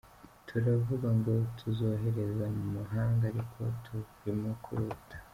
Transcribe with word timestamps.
Turavuga 0.47 1.07
ngo 1.17 1.33
tuzohereza 1.57 2.45
mu 2.55 2.65
mahanga, 2.77 3.23
ariko 3.31 3.59
turimo 3.83 4.51
kurota. 4.63 5.15